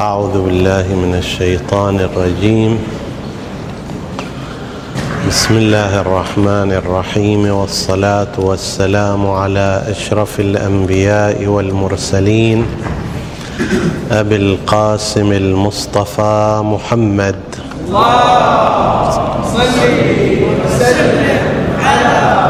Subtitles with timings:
[0.00, 2.78] أعوذ بالله من الشيطان الرجيم.
[5.28, 12.66] بسم الله الرحمن الرحيم والصلاة والسلام على أشرف الأنبياء والمرسلين
[14.10, 17.40] أبي القاسم المصطفى محمد.
[17.88, 19.10] الله
[19.50, 19.78] صل
[20.46, 21.42] وسلم
[21.82, 22.47] على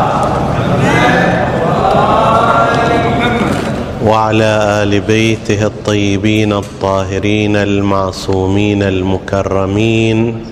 [4.08, 10.44] وعلى آل بيته الطيبين الطاهرين المعصومين المكرمين.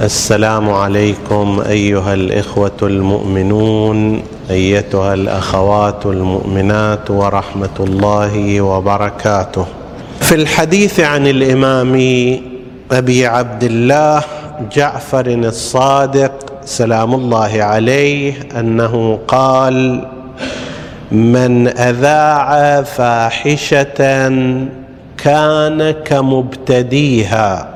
[0.00, 9.66] السلام عليكم أيها الإخوة المؤمنون أيتها الأخوات المؤمنات ورحمة الله وبركاته.
[10.20, 11.92] في الحديث عن الإمام
[12.92, 14.22] أبي عبد الله
[14.76, 16.32] جعفر الصادق
[16.64, 20.06] سلام الله عليه أنه قال
[21.12, 23.84] من أذاع فاحشة
[25.18, 27.68] كان كمبتديها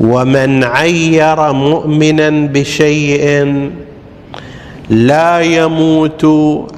[0.00, 3.70] ومن عير مؤمنا بشيء
[4.90, 6.26] لا يموت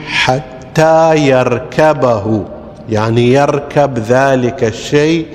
[0.06, 2.44] حتى يركبه.
[2.90, 5.26] يعني يركب ذلك الشيء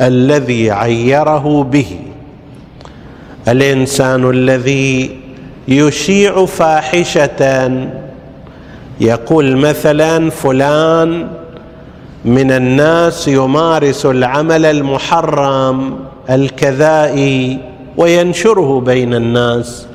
[0.00, 1.98] الذي عيره به.
[3.48, 5.16] الإنسان الذي
[5.68, 7.68] يشيع فاحشة
[9.00, 11.28] يقول مثلا فلان
[12.24, 15.98] من الناس يمارس العمل المحرم
[16.30, 17.58] الكذائي
[17.96, 19.86] وينشره بين الناس.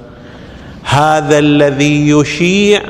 [0.84, 2.82] هذا الذي يشيع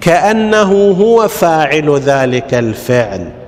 [0.00, 3.39] كأنه هو فاعل ذلك الفعل.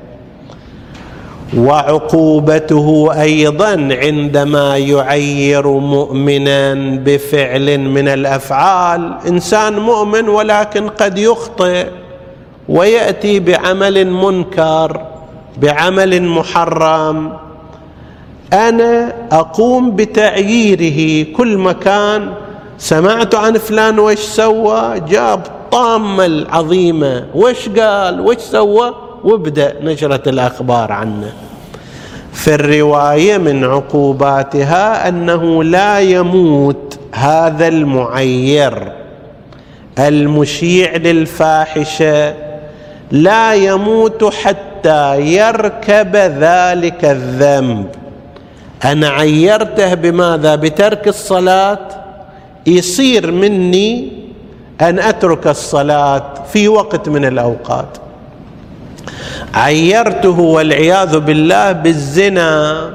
[1.57, 9.15] وعقوبته أيضا عندما يعير مؤمنا بفعل من الأفعال.
[9.29, 11.87] إنسان مؤمن ولكن قد يخطئ
[12.69, 15.01] ويأتي بعمل منكر
[15.63, 17.33] بعمل محرم.
[18.53, 22.33] أنا أقوم بتعييره كل مكان.
[22.79, 25.43] سمعت عن فلان وش سوى؟ جاب
[25.73, 27.27] طامة العظيمة.
[27.35, 31.33] وش قال؟ وش سوى؟ وابدأ نشرة الأخبار عنه.
[32.33, 38.93] في الرواية من عقوباتها أنه لا يموت هذا المعير
[39.99, 42.35] المشيع للفاحشة
[43.11, 47.87] لا يموت حتى يركب ذلك الذنب.
[48.85, 51.89] أنا عيرته بماذا؟ بترك الصلاة؟
[52.67, 54.13] يصير مني
[54.81, 57.99] أن أترك الصلاة في وقت من الأوقات.
[59.55, 62.91] عيرته والعياذ بالله بالزنا.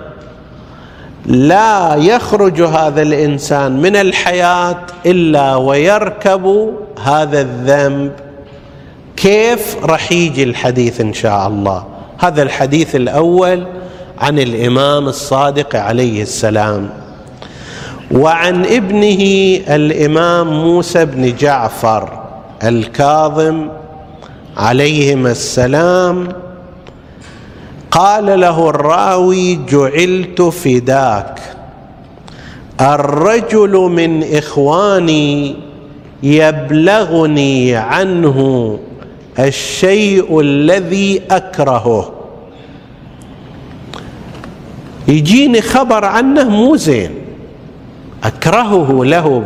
[1.25, 6.73] لا يخرج هذا الإنسان من الحياة إلا ويركب
[7.03, 8.12] هذا الذنب.
[9.16, 11.85] كيف؟ رح يجي الحديث إن شاء الله.
[12.19, 13.68] هذا الحديث الأول
[14.18, 16.89] عن الإمام الصادق عليه السلام.
[18.12, 19.24] وعن ابنه
[19.75, 22.24] الإمام موسى بن جعفر
[22.63, 23.68] الكاظم
[24.57, 26.28] عليهما السلام.
[27.91, 31.40] قال له الراوي جعلت فداك.
[32.81, 35.56] الرجل من إخواني
[36.23, 38.40] يبلغني عنه
[39.40, 42.13] الشيء الذي أكرهه.
[45.07, 47.12] يجيني خبر عنه مو زين.
[48.24, 49.44] أكرهه له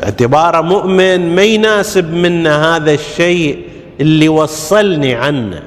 [0.00, 3.58] باعتباره مؤمن ما يناسب منا هذا الشيء.
[4.00, 5.62] اللي وصلني عنه.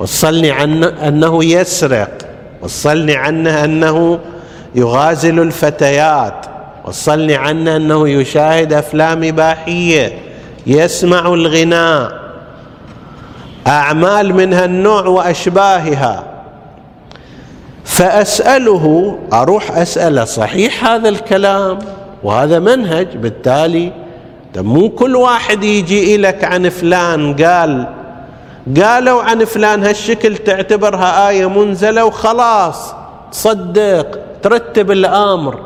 [0.00, 2.10] وصلني عنه أنه يسرق.
[2.62, 4.18] وصلني عنه أنه
[4.74, 6.46] يغازل الفتيات.
[6.84, 10.18] وصلني عنه أنه يشاهد أفلام إباحية
[10.66, 12.24] يسمع الغناء.
[13.66, 16.24] أعمال من هالنوع وأشباهها.
[17.84, 21.78] فأسأله أروح أسأله صحيح هذا الكلام؟
[22.22, 23.92] وهذا منهج بالتالي
[24.56, 27.86] مو كل واحد يجي لك عن فلان قال
[28.82, 32.94] قالوا عن فلان هالشكل تعتبرها آية منزلة وخلاص
[33.32, 35.60] تصدق ترتب الأمر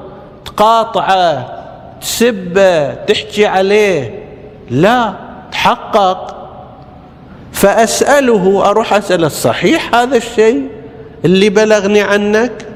[0.44, 1.58] تقاطعه
[2.00, 4.22] تسبه تحكي عليه
[4.70, 5.14] لا
[5.52, 6.34] تحقق.
[7.52, 10.68] فأسأله أروح أسأل الصحيح هذا الشيء
[11.24, 12.66] اللي بلغني عنك؟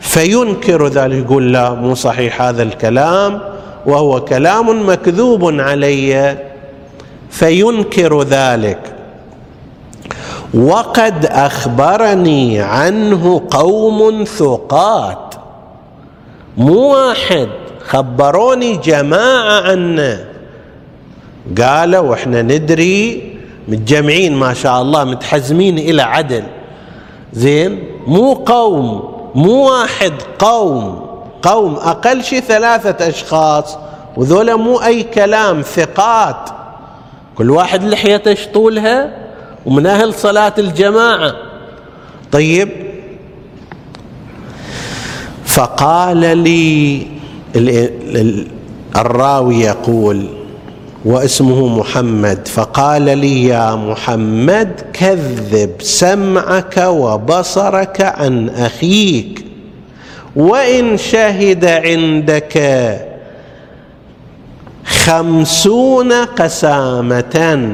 [0.00, 3.55] فينكر ذلك يقول لا مو صحيح هذا الكلام.
[3.86, 6.38] وهو كلام مكذوب علي
[7.30, 8.78] فينكر ذلك.
[10.54, 15.34] وقد أخبرني عنه قوم ثقات.
[16.56, 17.48] مو واحد
[17.86, 20.24] خبروني جماعة عنه.
[21.60, 23.32] قالوا إحنا ندري
[23.68, 26.42] متجمعين ما شاء الله متحزمين إلى عدل.
[27.32, 31.05] زين؟ مو قوم مو واحد قوم.
[31.42, 33.78] قوم أقل شيء ثلاثة أشخاص
[34.16, 36.50] وذولا مو أي كلام ثقات.
[37.34, 39.10] كل واحد لحيته طولها؟
[39.66, 41.34] ومن أهل صلاة الجماعة.
[42.32, 42.68] طيب.
[45.44, 47.06] فقال لي
[48.96, 50.28] الراوي يقول
[51.04, 52.48] واسمه محمد.
[52.48, 59.45] فقال لي يا محمد كذب سمعك وبصرك عن أخيك.
[60.36, 62.62] وإن شهد عندك
[64.84, 67.68] خمسون قسامة.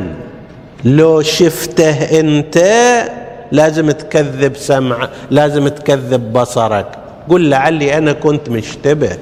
[0.84, 2.58] لو شفته أنت
[3.52, 6.86] لازم تكذب سمع لازم تكذب بصرك.
[7.28, 9.18] قل لعلي أنا كنت مشتبه.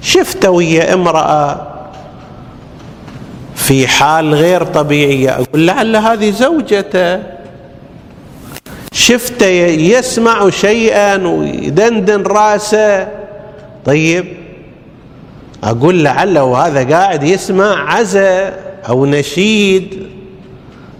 [0.00, 1.66] شفته ويا امرأة
[3.54, 5.30] في حال غير طبيعية.
[5.30, 7.35] أقول لعل هذه زوجته.
[8.96, 9.46] شفته
[9.92, 13.08] يسمع شيئا ويدندن راسه.
[13.84, 14.26] طيب
[15.64, 18.54] أقول لعله هذا قاعد يسمع عزا
[18.88, 20.06] أو نشيد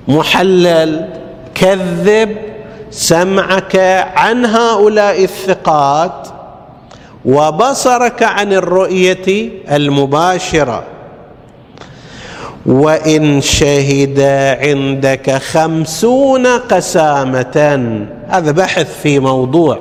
[0.09, 1.09] محلل
[1.55, 2.37] كذب
[2.91, 3.77] سمعك
[4.17, 6.29] عن هؤلاء الثقات
[7.25, 10.85] وبصرك عن الرؤية المباشرة.
[12.67, 14.21] وإن شهد
[14.61, 17.97] عندك خمسون قسامة.
[18.29, 19.79] هذا بحث في موضوع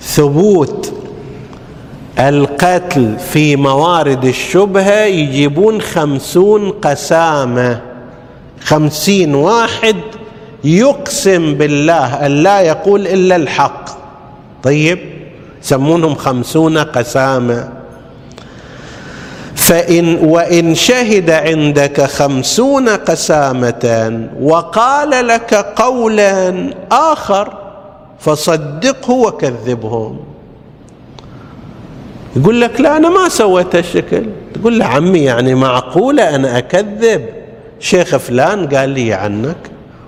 [0.00, 0.92] ثبوت
[2.18, 7.80] القتل في موارد الشبهة يجيبون خمسون قسامة.
[8.60, 9.96] خمسين واحد
[10.64, 13.84] يقسم بالله أن لا يقول إلا الحق.
[14.62, 14.98] طيب
[15.62, 17.75] يسمونهم خمسون قسامة.
[19.66, 27.52] فإن وإن شهد عندك خمسون قسامة وقال لك قولا آخر
[28.18, 30.18] فصدقه وكذبهم.
[32.36, 37.26] يقول لك لا أنا ما سويت الشكل تقول له عمي يعني معقولة أنا أكذب؟
[37.80, 39.56] شيخ فلان قال لي عنك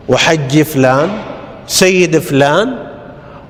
[0.09, 1.11] وحج فلان
[1.67, 2.75] سيد فلان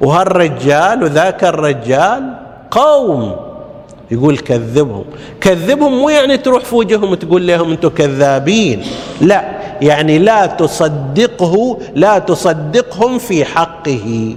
[0.01, 2.35] وهالرجال وذاك الرجال
[2.71, 3.48] قوم.
[4.11, 5.05] يقول كذبهم.
[5.41, 8.83] كذبهم مو يعني تروح في وجههم وتقول لهم أنتم كذابين.
[9.21, 9.45] لا
[9.83, 14.37] يعني لا تصدقه لا تصدقهم في حقه.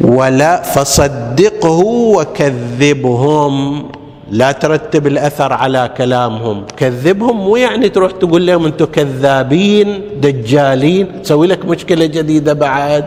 [0.00, 1.78] ولا فصدقه
[2.16, 3.86] وكذبهم.
[4.30, 6.64] لا ترتب الأثر على كلامهم.
[6.76, 11.22] كذبهم مو يعني تروح تقول لهم أنتم كذابين دجالين.
[11.22, 13.04] تسوي لك مشكلة جديدة بعد.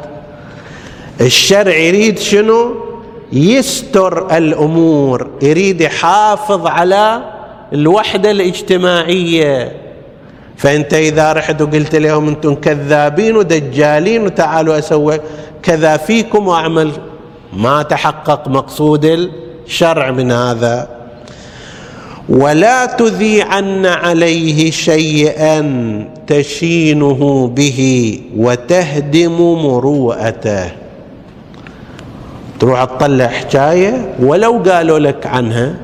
[1.22, 2.93] الشرع يريد شنو؟
[3.34, 7.22] يستر الأمور يريد يحافظ على
[7.74, 9.72] الوحدة الاجتماعية.
[10.58, 15.20] فأنت إذا رحت وقلت لهم أنتم كذابين ودجالين وتعالوا أسوي
[15.64, 16.92] كذا فيكم وأعمل
[17.54, 19.30] ما تحقق مقصود
[19.66, 20.90] الشرع من هذا.
[22.30, 25.62] ولا تذيعن عليه شيئا
[26.28, 30.83] تشينه به وتهدم مروءته.
[32.64, 35.76] تروح تطلع حكاية ولو قالوا لك عنها.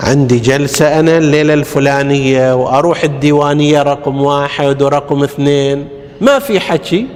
[0.00, 5.88] عندي جلسة أنا الليلة الفلانية وأروح الديوانية رقم واحد ورقم اثنين.
[6.20, 7.06] ما في حكي.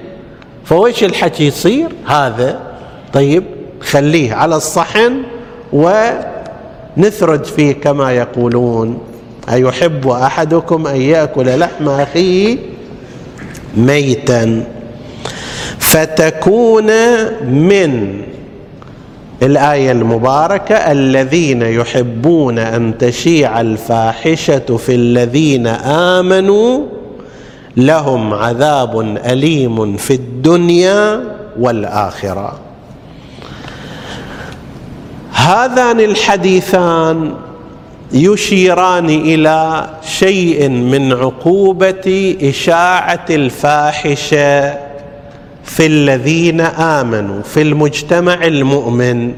[0.64, 2.60] فويش الحكي يصير؟ هذا.
[3.12, 3.44] طيب
[3.80, 5.22] خليه على الصحن
[5.72, 6.10] و
[6.96, 8.98] نثرج فيه كما يقولون.
[9.52, 12.58] أيحب أحدكم أن يأكل لحم أخيه
[13.76, 14.64] ميتا.
[15.94, 16.86] فتكون
[17.44, 18.20] من
[19.42, 25.66] الآية المباركة الذين يحبون أن تشيع الفاحشة في الذين
[26.16, 26.80] آمنوا
[27.76, 31.20] لهم عذاب أليم في الدنيا
[31.60, 32.58] والآخرة.
[35.32, 37.34] هذان الحديثان
[38.12, 44.93] يشيران إلى شيء من عقوبة إشاعة الفاحشة
[45.64, 49.32] في الذين آمنوا في المجتمع المؤمن.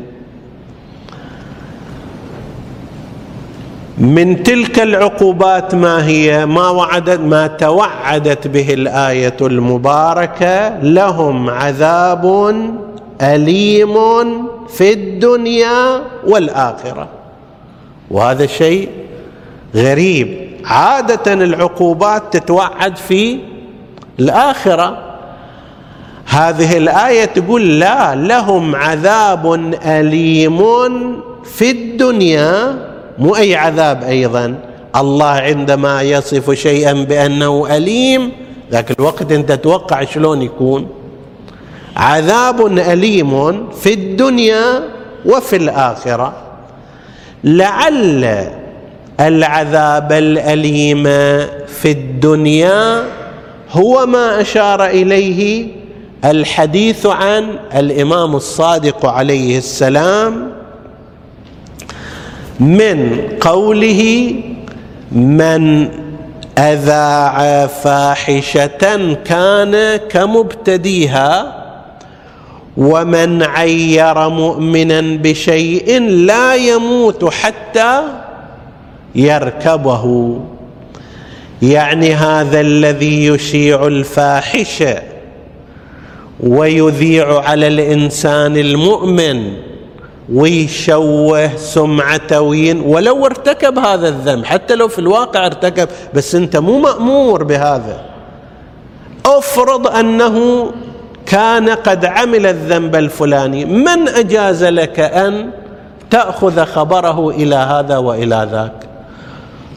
[3.99, 12.55] من تلك العقوبات ما هي؟ ما وعدت ما توعدت به الآية المباركة؟ لهم عذاب
[13.21, 13.95] أليم
[14.69, 17.09] في الدنيا والآخرة.
[18.11, 18.89] وهذا شيء
[19.75, 20.51] غريب.
[20.65, 23.39] عادة العقوبات تتوعد في
[24.21, 25.06] الآخرة.
[26.27, 29.55] هذه الآية تقول لا لهم عذاب
[29.85, 30.59] أليم
[31.45, 32.79] في الدنيا
[33.19, 34.55] مو أي عذاب أيضا.
[34.97, 38.33] الله عندما يصف شيئا بأنه أليم
[38.73, 40.89] ذاك الوقت أنت تتوقع شلون يكون.
[41.97, 44.83] عذاب أليم في الدنيا
[45.27, 46.33] وفي الآخرة.
[47.45, 48.49] لعل
[49.21, 51.05] العذاب الأليم
[51.67, 53.05] في الدنيا
[53.71, 55.69] هو ما أشار إليه
[56.27, 60.53] الحديث عن الإمام الصادق عليه السلام
[62.61, 64.35] من قوله
[65.13, 65.89] من
[66.59, 68.67] أذاع فاحشة
[69.25, 71.63] كان كمبتديها
[72.77, 78.03] ومن عير مؤمنا بشيء لا يموت حتى
[79.15, 80.37] يركبه.
[81.63, 85.16] يعني هذا الذي يشيع الفاحشة.
[86.41, 89.53] ويذيع على الإنسان المؤمن
[90.33, 96.79] ويشوه سمعته وين ولو ارتكب هذا الذنب حتى لو في الواقع ارتكب بس أنت مو
[96.79, 98.01] مأمور بهذا.
[99.27, 100.67] افرض أنه
[101.27, 105.51] كان قد عمل الذنب الفلاني من أجاز لك أن
[106.11, 108.89] تأخذ خبره إلى هذا وإلى ذاك؟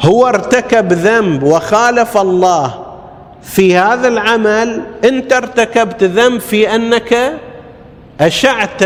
[0.02, 2.89] هو ارتكب ذنب وخالف الله
[3.44, 7.34] في هذا العمل انت ارتكبت ذنب في انك
[8.22, 8.82] اشعت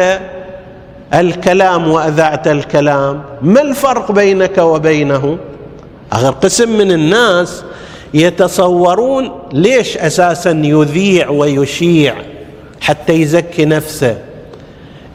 [1.13, 3.23] الكلام واذعت الكلام.
[3.41, 5.37] ما الفرق بينك وبينه؟
[6.11, 7.63] اخر قسم من الناس
[8.13, 12.15] يتصورون ليش أساسا يذيع ويشيع
[12.81, 14.17] حتى يزكي نفسه.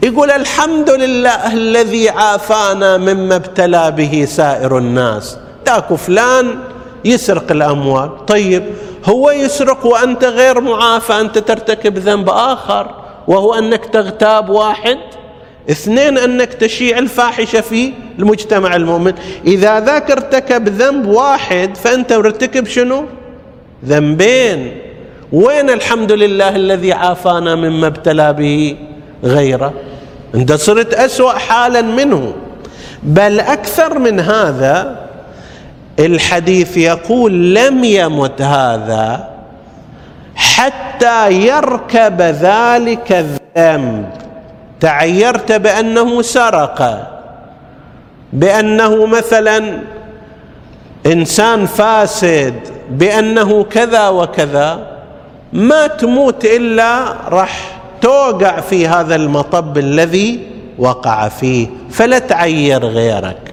[0.03, 5.37] يقول الحمد لله الذي عافانا مما ابتلى به سائر الناس.
[5.65, 6.59] تاكو فلان
[7.05, 8.27] يسرق الأموال.
[8.27, 8.65] طيب
[9.05, 12.91] هو يسرق وأنت غير معافى انت ترتكب ذنب آخر
[13.29, 14.99] وهو أنك تغتاب واحد.
[15.71, 19.13] اثنين أنك تشيع الفاحشة في المجتمع المؤمن.
[19.47, 23.05] إذا ذاك ارتكب ذنب واحد فأنت مرتكب شنو؟
[23.85, 24.79] ذنبين.
[25.33, 28.77] وين الحمد لله الذي عافانا مما ابتلى به
[29.25, 29.73] غيره؟
[30.35, 32.33] انت صرت أسوأ حالا منه.
[33.03, 35.08] بل أكثر من هذا
[35.99, 39.29] الحديث يقول لم يمت هذا
[40.35, 44.11] حتى يركب ذلك الذنب.
[44.81, 47.09] تعيرت بأنه سرق
[48.33, 49.79] بأنه مثلا
[51.07, 52.55] إنسان فاسد
[52.91, 54.87] بأنه كذا وكذا
[55.53, 60.47] ما تموت إلا راح توقع في هذا المطب الذي
[60.79, 63.48] وقع فيه فلا تعير غيرك.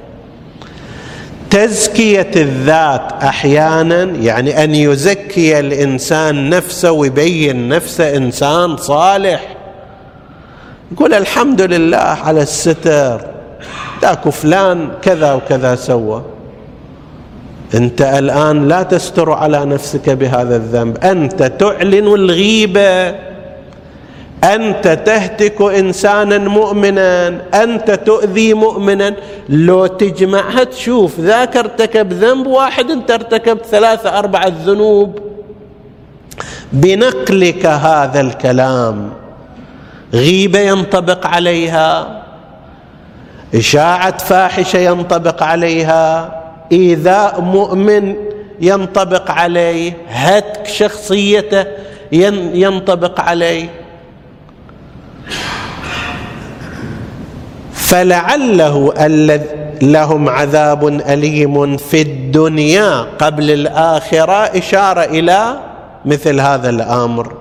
[1.56, 9.56] تزكية الذات أحيانا يعني أن يزكي الإنسان نفسه ويبين نفسه إنسان صالح.
[10.92, 13.22] يقول الحمد لله على الستر.
[14.02, 16.24] ذاك فلان كذا وكذا سوى.
[17.76, 20.98] أنت الآن لا تستر على نفسك بهذا الذنب.
[20.98, 23.16] أنت تعلن الغيبة.
[24.46, 29.14] أنت تهتك إنسانا مؤمنا أنت تؤذي مؤمنا.
[29.50, 35.20] لو تجمعها تشوف ذاك ارتكب ذنب واحد أنت ارتكبت ثلاثة اربعه ذنوب
[36.74, 39.10] بنقلك هذا الكلام.
[40.14, 42.22] غيبة ينطبق عليها.
[43.56, 46.32] إشاعة فاحشة ينطبق عليها.
[46.72, 48.16] إيذاء مؤمن
[48.62, 49.94] ينطبق عليه.
[50.10, 51.66] هتك شخصيته
[52.12, 53.85] ينطبق عليه.
[57.86, 58.94] فلعله
[59.82, 64.34] لهم عذاب أليم في الدنيا قبل الآخرة.
[64.34, 65.60] إشارة إلى
[66.06, 67.34] مثل هذا الأمر.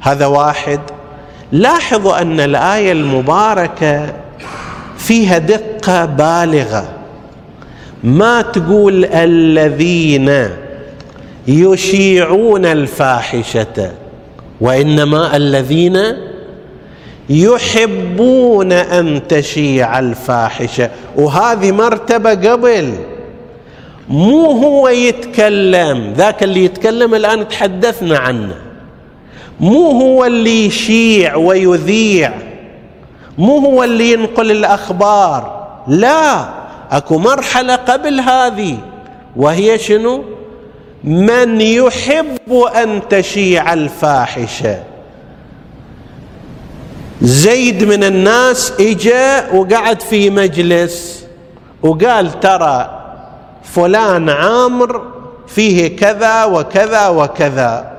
[0.00, 0.80] هذا واحد.
[1.52, 4.14] لاحظوا أن الآية المباركة
[4.98, 6.88] فيها دقة بالغة.
[8.04, 10.48] ما تقول الذين
[11.48, 13.92] يشيعون الفاحشة
[14.60, 15.98] وإنما الذين
[17.30, 20.90] يحبون أن تشيع الفاحشة.
[21.16, 22.94] وهذه مرتبة قبل.
[24.08, 26.12] مو هو يتكلم.
[26.16, 28.54] ذاك اللي يتكلم الآن تحدثنا عنه.
[29.60, 32.32] مو هو اللي يشيع ويذيع.
[33.38, 35.68] مو هو اللي ينقل الأخبار.
[35.88, 36.48] لا
[36.90, 38.78] أكو مرحلة قبل هذه.
[39.36, 40.24] وهي شنو؟
[41.04, 42.52] من يحب
[42.82, 44.91] أن تشيع الفاحشة.
[47.22, 51.24] زيد من الناس إجا وقعد في مجلس
[51.82, 53.02] وقال ترى
[53.64, 55.02] فلان عامر
[55.46, 57.92] فيه كذا وكذا وكذا.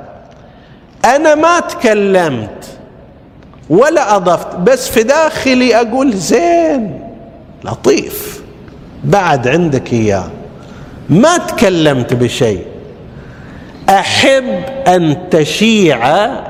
[1.05, 2.65] أنا ما تكلمت
[3.69, 7.09] ولا أضفت بس في داخلي أقول زين
[7.63, 8.41] لطيف
[9.03, 10.29] بعد عندك إياه.
[11.09, 12.65] ما تكلمت بشيء.
[13.89, 16.05] أحب أن تشيع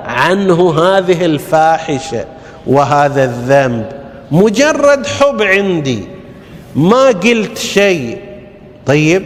[0.05, 2.25] عنه هذه الفاحشة.
[2.67, 3.85] وهذا الذنب.
[4.31, 6.03] مجرد حب عندي.
[6.75, 8.17] ما قلت شيء.
[8.85, 9.23] طيب.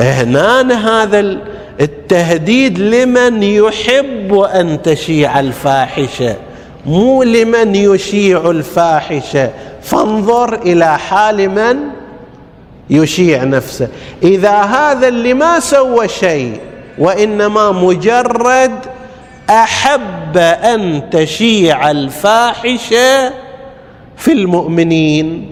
[0.00, 1.38] هنا هذا
[1.80, 6.36] التهديد لمن يحب أن تشيع الفاحشة.
[6.86, 9.50] مو لمن يشيع الفاحشة.
[9.82, 11.76] فانظر إلى حال من
[12.90, 13.88] يشيع نفسه.
[14.22, 16.60] إذا هذا اللي ما سوى شيء
[16.98, 18.93] وإنما مجرد
[19.50, 23.32] أحب أن تشيع الفاحشة
[24.16, 25.50] في المؤمنين.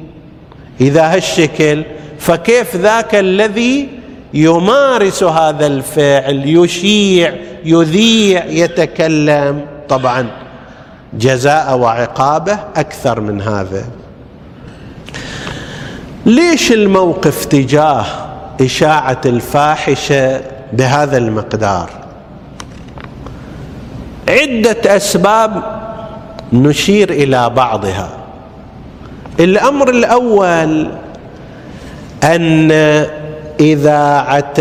[0.81, 1.85] إذا هالشكل
[2.19, 3.89] فكيف ذاك الذي
[4.35, 7.35] يمارس هذا الفعل يشيع
[7.65, 10.27] يذيع يتكلم؟ طبعا
[11.15, 13.85] جزاء وعقابه أكثر من هذا.
[16.27, 18.05] ليش الموقف تجاه
[18.61, 20.41] إشاعة الفاحشة
[20.73, 22.02] بهذا المقدار؟
[24.33, 25.63] عدة أسباب
[26.53, 28.09] نشير إلى بعضها.
[29.41, 30.89] الأمر الأول
[32.25, 32.71] أن
[33.61, 34.61] اذاعه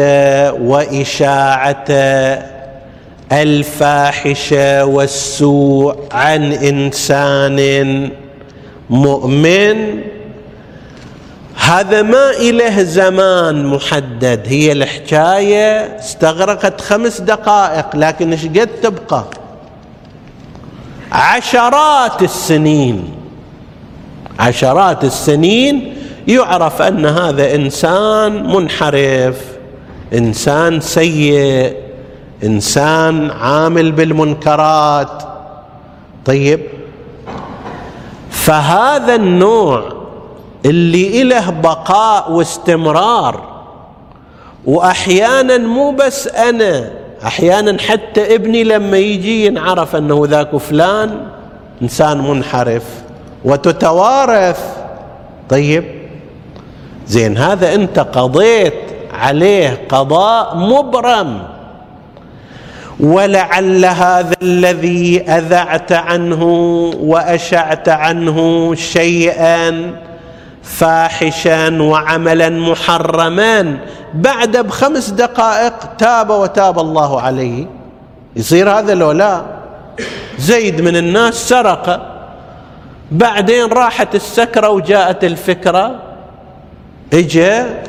[0.61, 1.85] واشاعه
[3.31, 8.09] الفاحشه والسوء عن إنسان
[8.89, 10.01] مؤمن
[11.55, 14.41] هذا ما إله زمان محدد.
[14.45, 19.25] هي الحكاية استغرقت خمس دقائق لكن إيش قد تبقى؟
[21.11, 23.13] عشرات السنين.
[24.39, 25.95] عشرات السنين
[26.27, 29.37] يعرف أن هذا إنسان منحرف
[30.13, 31.75] إنسان سيء
[32.43, 35.23] إنسان عامل بالمنكرات.
[36.25, 36.59] طيب.
[38.29, 39.93] فهذا النوع
[40.65, 43.51] اللي إله بقاء واستمرار
[44.65, 46.91] وأحيانا مو بس أنا
[47.25, 51.17] أحيانا حتى ابني لما يجي ينعرف أنه ذاك فلان
[51.81, 52.83] إنسان منحرف
[53.45, 54.59] وتتوارث.
[55.49, 55.83] طيب.
[57.07, 58.73] زين هذا أنت قضيت
[59.13, 61.43] عليه قضاء مبرم.
[62.99, 66.43] ولعل هذا الذي أذعت عنه
[66.99, 69.91] وأشعت عنه شيئا
[70.63, 73.77] فاحشا وعملا محرما.
[74.13, 77.65] بعد بخمس دقائق تاب وتاب الله عليه.
[78.35, 79.41] يصير هذا لو لا؟
[80.37, 82.07] زيد من الناس سرق.
[83.11, 85.95] بعدين راحت السكرة وجاءت الفكرة.
[87.13, 87.83] إجا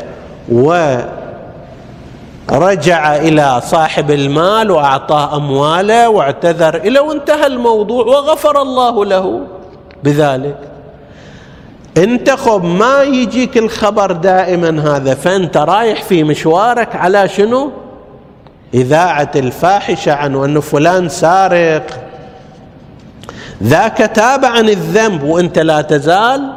[2.48, 6.74] ورجع إلى صاحب المال وأعطاه أمواله واعتذر.
[6.74, 9.40] إلى وانتهى الموضوع وغفر الله له
[10.04, 10.71] بذلك.
[11.96, 17.72] انت خب ما يجيك الخبر دائما هذا فأنت رايح في مشوارك على شنو؟
[18.74, 21.86] إذاعة الفاحشة عنه انه فلان سارق.
[23.62, 26.52] ذاك تاب عن الذنب وأنت لا تزال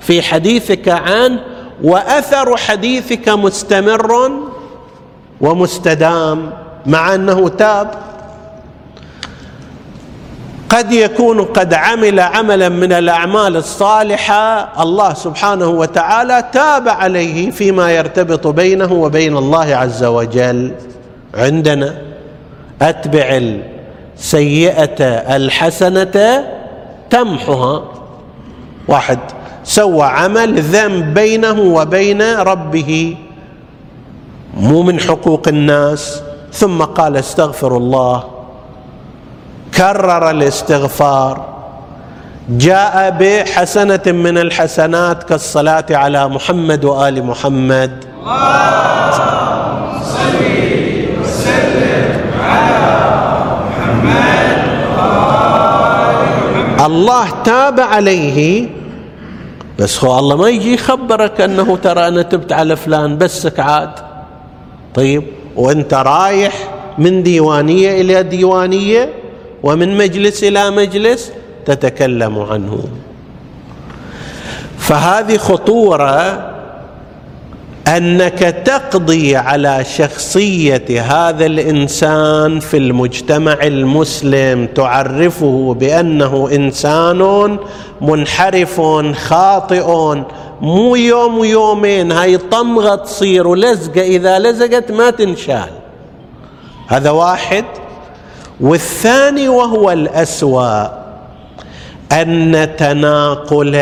[0.00, 1.40] في حديثك عنه
[1.82, 4.30] وأثر حديثك مستمر
[5.40, 6.50] ومستدام
[6.86, 7.90] مع أنه تاب.
[10.68, 18.46] قد يكون قد عمل عملا من الأعمال الصالحة الله سبحانه وتعالى تاب عليه فيما يرتبط
[18.46, 20.72] بينه وبين الله عز وجل.
[21.34, 21.94] عندنا
[22.82, 23.40] أتبع
[24.16, 25.04] السيئة
[25.36, 26.44] الحسنة
[27.10, 27.84] تمحها.
[28.88, 29.18] واحد
[29.64, 33.16] سوى عمل ذنب بينه وبين ربه
[34.56, 36.22] مو من حقوق الناس.
[36.52, 38.35] ثم قال استغفر الله.
[39.76, 41.56] كرر الاستغفار.
[42.48, 48.04] جاء بحسنة من الحسنات كالصلاة على محمد وآل محمد.
[56.86, 58.68] الله تاب عليه.
[59.78, 63.90] بس هو الله ما يجي يخبرك أنه ترى أنا تبت على فلان بسك عاد.
[64.94, 65.24] طيب
[65.56, 66.54] وأنت رايح
[66.98, 69.25] من ديوانية إلى ديوانية؟
[69.66, 71.32] ومن مجلس إلى مجلس
[71.66, 72.84] تتكلم عنه.
[74.78, 76.52] فهذه خطورة
[77.88, 87.58] أنك تقضي على شخصية هذا الإنسان في المجتمع المسلم تعرفه بأنه إنسان
[88.00, 88.80] منحرف
[89.14, 90.14] خاطئ
[90.60, 95.70] مو يوم ويومين هاي طمغة تصير ولزقة إذا لزقت ما تنشال.
[96.88, 97.64] هذا واحد.
[98.60, 100.86] والثاني وهو الأسوأ
[102.12, 103.76] أن تناقل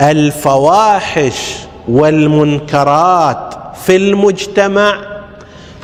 [0.00, 1.54] الفواحش
[1.88, 4.96] والمنكرات في المجتمع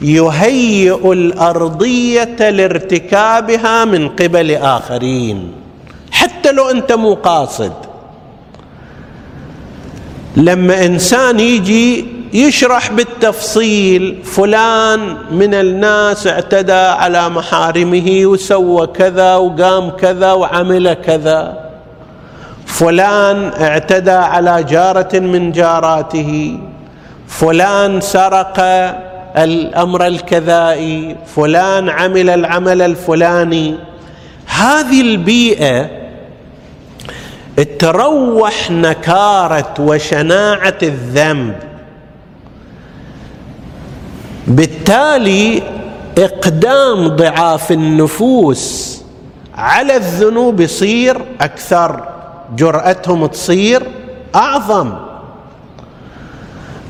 [0.02, 5.52] يهيئ الأرضية لارتكابها من قبل آخرين.
[6.10, 7.72] حتى لو أنت مو قاصد.
[10.36, 20.32] لما إنسان يجي يشرح بالتفصيل فلان من الناس اعتدى على محارمه وسوى كذا وقام كذا
[20.32, 21.68] وعمل كذا.
[22.66, 26.58] فلان اعتدى على جارة من جاراته.
[27.28, 28.60] فلان سرق
[29.36, 31.16] الأمر الكذائي.
[31.36, 33.74] فلان عمل العمل الفلاني.
[34.46, 35.90] هذه البيئة
[37.78, 41.67] تروح نكارة وشناعة الذنب.
[44.48, 45.62] بالتالي
[46.18, 48.98] إقدام ضعاف النفوس
[49.54, 52.04] على الذنوب يصير أكثر
[52.56, 53.82] جرأتهم تصير
[54.34, 54.92] أعظم.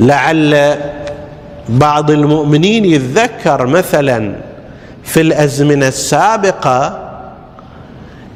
[0.01, 0.77] لعل
[1.69, 4.35] بعض المؤمنين يتذكر مثلا
[5.05, 7.09] في الأزمنة السابقة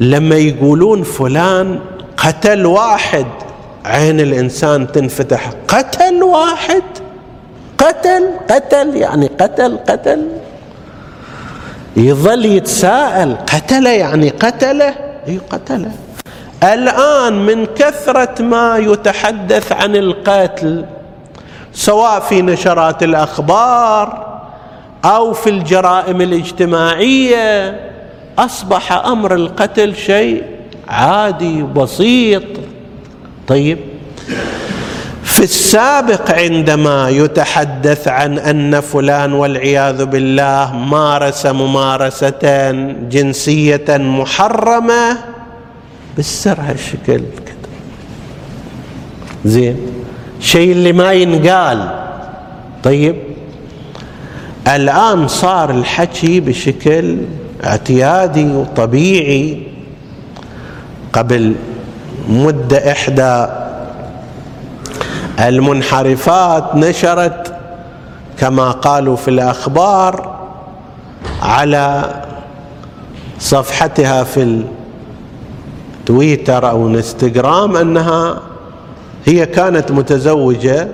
[0.00, 1.80] لما يقولون فلان
[2.16, 3.26] قتل واحد
[3.84, 6.82] عين الإنسان تنفتح قتل واحد؟
[7.82, 10.28] قتل قتل يعني قتل قتل.
[11.96, 14.94] يظل يتساءل قتل يعني قتله؟
[15.28, 15.92] إي قتله.
[16.62, 20.84] الآن من كثرة ما يتحدث عن القتل
[21.72, 24.38] سواء في نشرات الأخبار
[25.04, 27.80] أو في الجرائم الاجتماعية
[28.38, 30.44] أصبح أمر القتل شيء
[30.88, 32.42] عادي بسيط.
[33.48, 33.78] طيب.
[35.32, 42.70] في السابق عندما يتحدث عن أن فلان والعياذ بالله مارس ممارسه
[43.10, 45.18] جنسية محرمة
[46.16, 47.16] بالسر هالشكل
[47.46, 47.70] كده.
[49.44, 49.76] زين.
[50.40, 51.88] شيء اللي ما ينقال.
[52.84, 53.16] طيب.
[54.68, 57.16] الآن صار الحكي بشكل
[57.64, 59.62] اعتيادي وطبيعي.
[61.12, 61.54] قبل
[62.28, 63.46] مدة إحدى
[65.48, 67.54] المنحرفات نشرت
[68.38, 70.38] كما قالوا في الأخبار
[71.42, 72.14] على
[73.38, 74.64] صفحتها في
[76.00, 78.40] التويتر أو الانستغرام أنها
[79.26, 80.88] هي كانت متزوجة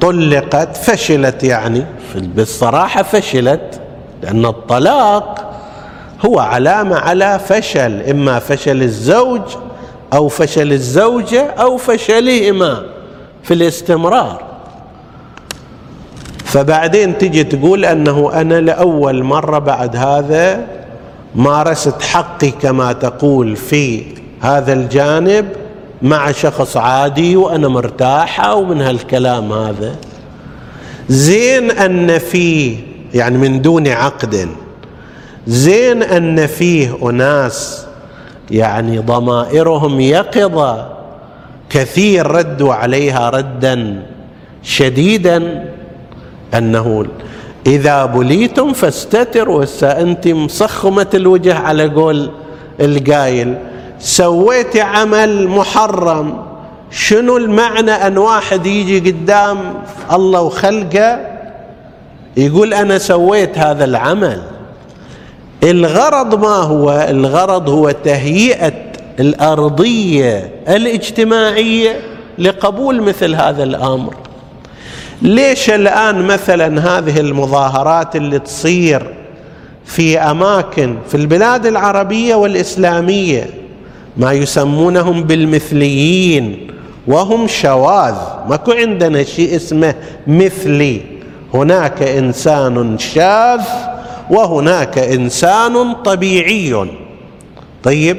[0.00, 1.86] طلقت فشلت يعني.
[2.14, 3.80] بالصراحة فشلت
[4.22, 5.52] لأن الطلاق
[6.26, 9.40] هو علامة على فشل إما فشل الزوج
[10.12, 12.82] أو فشل الزوجة أو فشلهما.
[13.42, 14.42] في الاستمرار.
[16.44, 20.66] فبعدين تجي تقول أنه أنا لأول مرة بعد هذا
[21.34, 24.04] مارست حقي كما تقول في
[24.40, 25.48] هذا الجانب
[26.02, 29.96] مع شخص عادي وأنا مرتاحة ومن هالكلام هذا.
[31.08, 32.76] زين أن فيه
[33.14, 34.48] يعني من دون عقد
[35.46, 37.86] زين أن فيه أناس
[38.50, 40.91] يعني ضمائرهم يقظة
[41.72, 44.02] كثير ردوا عليها ردا
[44.62, 45.64] شديدا
[46.54, 47.06] أنه
[47.66, 52.30] إذا بليتم فاستتروا انت مصخمه الوجه على قول
[52.80, 53.54] القايل.
[53.98, 56.44] سويت عمل محرم
[56.90, 59.74] شنو المعنى أن واحد يجي قدام
[60.12, 61.20] الله وخلقه
[62.36, 64.42] يقول أنا سويت هذا العمل؟
[65.62, 68.91] الغرض ما هو؟ الغرض هو تهيئة
[69.22, 72.00] الأرضية الاجتماعية
[72.38, 74.14] لقبول مثل هذا الأمر.
[75.22, 79.14] ليش الآن مثلا هذه المظاهرات اللي تصير
[79.84, 83.50] في أماكن في البلاد العربية والإسلامية؟
[84.16, 86.70] ما يسمونهم بالمثليين
[87.06, 88.14] وهم شواذ.
[88.48, 89.94] ماكو عندنا شيء اسمه
[90.26, 91.00] مثلي.
[91.54, 93.62] هناك إنسان شاذ
[94.30, 96.86] وهناك إنسان طبيعي.
[97.84, 98.16] طيب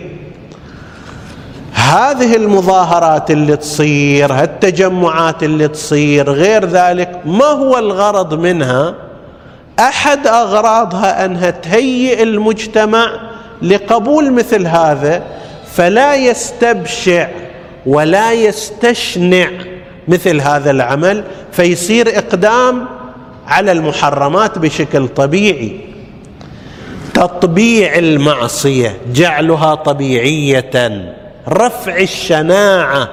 [1.94, 8.96] هذه المظاهرات اللي تصير هالتجمعات اللي تصير غير ذلك ما هو الغرض منها؟
[9.80, 13.12] أحد أغراضها أنها تهيئ المجتمع
[13.62, 15.24] لقبول مثل هذا
[15.74, 17.28] فلا يستبشع
[17.86, 19.50] ولا يستشنع
[20.08, 22.86] مثل هذا العمل فيصير إقدام
[23.48, 25.80] على المحرمات بشكل طبيعي.
[27.14, 31.14] تطبيع المعصية جعلها طبيعية.
[31.50, 33.10] رفع الشناعه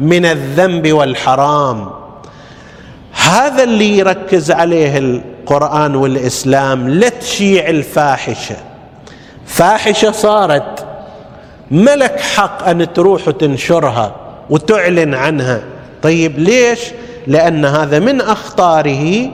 [0.00, 1.90] من الذنب والحرام.
[3.12, 8.56] هذا اللي يركز عليه القرآن والإسلام لا تشيع الفاحشة.
[9.46, 10.86] فاحشة صارت
[11.70, 14.14] ملك حق أن تروح وتنشرها
[14.50, 15.62] وتعلن عنها.
[16.02, 16.80] طيب ليش؟
[17.26, 19.30] لأن هذا من أخطاره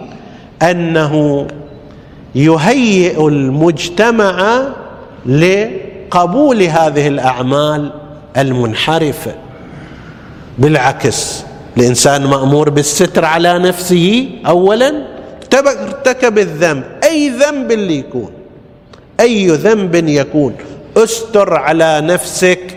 [0.62, 1.46] أنه
[2.34, 4.60] يهيئ المجتمع
[5.26, 7.99] لقبول هذه الأعمال.
[8.36, 9.34] المنحرفه
[10.58, 11.42] بالعكس
[11.76, 14.92] الإنسان مأمور بالستر على نفسه اولا
[15.54, 16.84] ارتكب الذنب.
[17.04, 18.30] أي ذنب اللي يكون؟
[19.20, 20.54] أي ذنب يكون؟
[20.96, 22.76] استر على نفسك.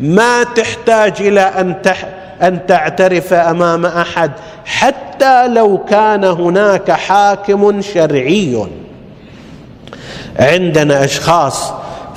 [0.00, 2.08] ما تحتاج إلى أن تح
[2.42, 4.30] أن تعترف أمام أحد
[4.64, 8.66] حتى لو كان هناك حاكم شرعي.
[10.38, 11.72] عندنا أشخاص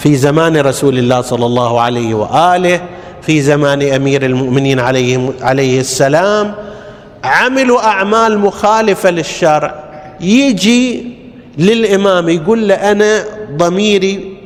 [0.06, 2.82] في زمان رسول الله صلى الله عليه وآله
[3.22, 6.56] في زمان أمير المؤمنين عليه عليه السلام
[7.24, 9.76] عملوا أعمال مخالفة للشرع.
[10.22, 11.08] يجي
[11.58, 14.38] للإمام يقول له أنا ضميري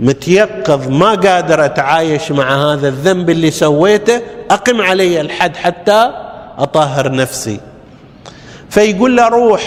[0.00, 6.10] متيقظ ما قادر أتعايش مع هذا الذنب اللي سويته أقم علي الحد حتى
[6.58, 7.60] أطهر نفسي.
[8.70, 9.62] فيقول له روح.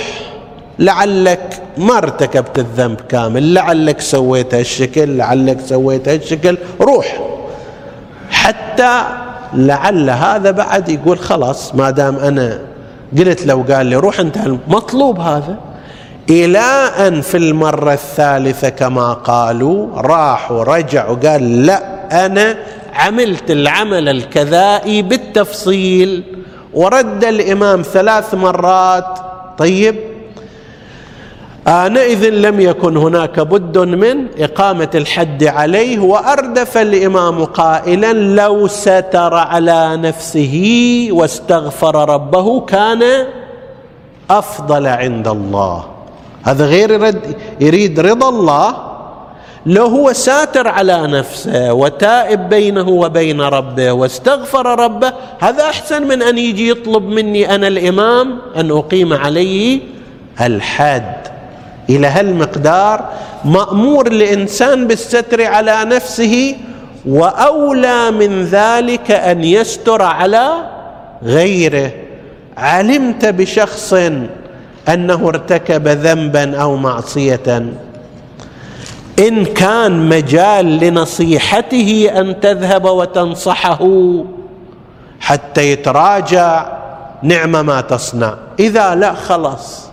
[0.80, 6.58] لعلك ما ارتكبت الذنب كامل لعلك سويت هالشكل لعلك سويت هالشكل.
[6.82, 7.20] روح.
[8.30, 9.04] حتى
[9.54, 12.60] لعل هذا بعد يقول خلاص ما دام أنا
[13.18, 15.56] قلت لو قال لي روح انت المطلوب هذا.
[16.30, 16.60] إلى
[17.08, 22.58] أن في المرة الثالثة كما قالوا راح ورجع وقال لا أنا
[22.94, 26.24] عملت العمل الكذائي بالتفصيل.
[26.74, 29.20] ورد الإمام ثلاث مرات
[29.58, 29.96] طيب
[31.68, 39.98] آنئذ لم يكن هناك بد من إقامة الحد عليه وأردف الإمام قائلا لو ستر على
[39.98, 43.04] نفسه واستغفر ربه كان
[44.30, 45.86] أفضل عند الله.
[46.44, 48.76] هذا غير يرد يريد رضا الله.
[49.66, 56.38] لو هو ساتر على نفسه وتائب بينه وبين ربه واستغفر ربه هذا أحسن من أن
[56.38, 59.80] يجي يطلب مني أنا الإمام أن أقيم عليه
[60.42, 61.37] الحد.
[61.90, 63.10] إلى هالمقدار
[63.46, 66.56] مأمور الإنسان بالستر على نفسه
[67.06, 70.50] وأولى من ذلك أن يستر على
[71.24, 71.92] غيره.
[72.58, 73.94] علمت بشخص
[74.90, 77.66] أنه ارتكب ذنبا أو معصية.
[79.20, 83.88] إن كان مجال لنصيحته أن تذهب وتنصحه
[85.20, 86.78] حتى يتراجع
[87.24, 88.34] نعم ما تصنع.
[88.60, 89.90] إذا لا خلاص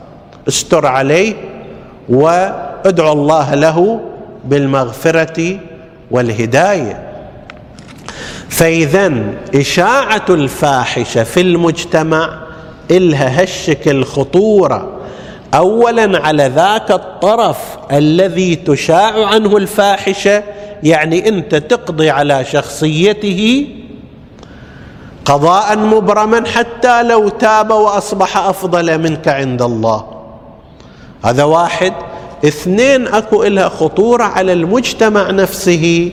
[0.48, 1.53] استر عليه.
[2.08, 4.00] وادعو الله له
[4.44, 5.58] بالمغفرة
[6.10, 7.02] والهداية.
[8.48, 9.12] فإذا
[9.54, 12.38] إشاعة الفاحشة في المجتمع
[12.90, 14.90] إلها هالشكل خطوره
[15.54, 17.58] اولا على ذاك الطرف
[17.92, 20.42] الذي تشاع عنه الفاحشة
[20.82, 23.68] يعني أنت تقضي على شخصيته
[25.24, 30.13] قضاء مبرما حتى لو تاب وأصبح أفضل منك عند الله.
[31.24, 31.92] هذا واحد.
[32.44, 36.10] اثنين اكو لها خطورة على المجتمع نفسه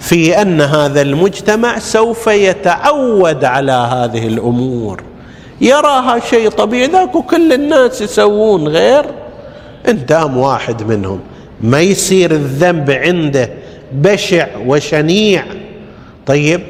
[0.00, 5.02] في أن هذا المجتمع سوف يتعود على هذه الأمور.
[5.60, 6.86] يراها شيء طبيعي.
[6.86, 9.04] ذاك كل الناس يسوون غير.
[9.88, 11.20] انت واحد منهم
[11.60, 13.50] ما يصير الذنب عنده
[13.92, 15.44] بشع وشنيع.
[16.26, 16.60] طيب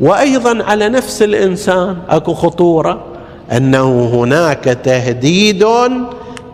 [0.00, 3.04] وأيضا على نفس الإنسان أكو خطورة
[3.52, 5.64] أنه هناك تهديد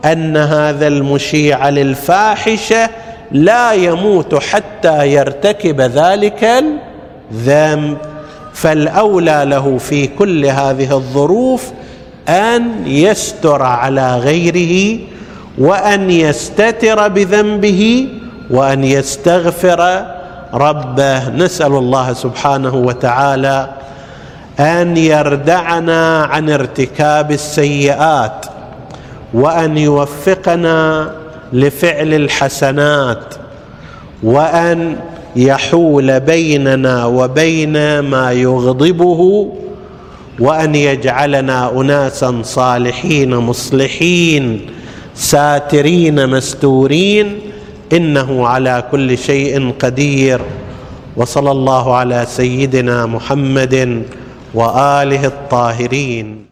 [0.04, 2.90] أن هذا المشيع للفاحشة
[3.32, 6.64] لا يموت حتى يرتكب ذلك
[7.32, 7.96] الذنب.
[8.54, 11.64] فالأولى له في كل هذه الظروف
[12.28, 14.98] أن يستر على غيره
[15.58, 18.08] وأن يستتر بذنبه
[18.50, 20.06] وأن يستغفر
[20.54, 21.28] ربه.
[21.28, 23.68] نسأل الله سبحانه وتعالى
[24.60, 28.46] أن يردعنا عن ارتكاب السيئات.
[29.34, 31.10] وأن يوفقنا
[31.52, 33.34] لفعل الحسنات
[34.22, 34.96] وأن
[35.36, 39.52] يحول بيننا وبين ما يغضبه
[40.40, 44.60] وأن يجعلنا أناسا صالحين مصلحين
[45.14, 47.38] ساترين مستورين
[47.92, 50.40] إنه على كل شيء قدير.
[51.16, 54.02] وصلى الله على سيدنا محمد
[54.54, 56.38] وآله الطاهرين.